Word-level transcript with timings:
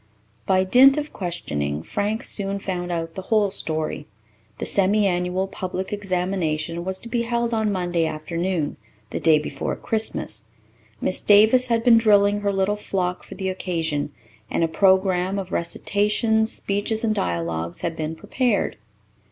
By 0.47 0.63
dint 0.63 0.97
of 0.97 1.13
questioning 1.13 1.83
Frank 1.83 2.23
soon 2.23 2.57
found 2.57 2.91
out 2.91 3.13
the 3.13 3.21
whole 3.29 3.51
story. 3.51 4.07
The 4.57 4.65
semi 4.65 5.05
annual 5.05 5.45
public 5.47 5.93
examination 5.93 6.83
was 6.83 6.99
to 7.01 7.07
be 7.07 7.21
held 7.21 7.53
on 7.53 7.71
Monday 7.71 8.07
afternoon, 8.07 8.77
the 9.11 9.19
day 9.19 9.37
before 9.37 9.75
Christmas. 9.75 10.45
Miss 11.01 11.21
Davis 11.21 11.67
had 11.67 11.83
been 11.83 11.99
drilling 11.99 12.39
her 12.41 12.51
little 12.51 12.75
flock 12.75 13.21
for 13.23 13.35
the 13.35 13.49
occasion; 13.49 14.11
and 14.49 14.63
a 14.63 14.67
program 14.67 15.37
of 15.37 15.51
recitations, 15.51 16.51
speeches, 16.51 17.03
and 17.03 17.13
dialogues 17.13 17.81
had 17.81 17.95
been 17.95 18.15
prepared. 18.15 18.77